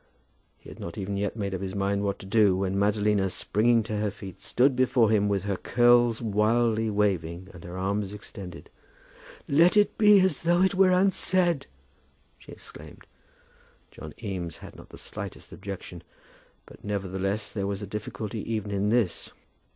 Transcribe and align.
He 0.57 0.67
had 0.67 0.79
not 0.79 0.97
even 0.97 1.15
yet 1.15 1.35
made 1.35 1.53
up 1.53 1.61
his 1.61 1.75
mind 1.75 2.01
what 2.03 2.17
to 2.17 2.25
do, 2.25 2.57
when 2.57 2.75
Madalina, 2.75 3.29
springing 3.29 3.83
to 3.83 3.97
her 3.97 4.09
feet, 4.09 4.41
stood 4.41 4.75
before 4.75 5.11
him, 5.11 5.29
with 5.29 5.43
her 5.43 5.57
curls 5.57 6.23
wildly 6.23 6.89
waving 6.89 7.49
and 7.53 7.63
her 7.63 7.77
arms 7.77 8.11
extended. 8.11 8.71
"Let 9.47 9.77
it 9.77 9.99
be 9.99 10.19
as 10.21 10.41
though 10.41 10.63
it 10.63 10.73
were 10.73 10.89
unsaid," 10.89 11.67
she 12.39 12.51
exclaimed. 12.51 13.05
John 13.91 14.11
Eames 14.23 14.57
had 14.57 14.75
not 14.75 14.89
the 14.89 14.97
slightest 14.97 15.51
objection; 15.51 16.01
but, 16.65 16.83
nevertheless, 16.83 17.51
there 17.51 17.67
was 17.67 17.83
a 17.83 17.85
difficulty 17.85 18.39
even 18.51 18.71
in 18.71 18.89
this. 18.89 19.29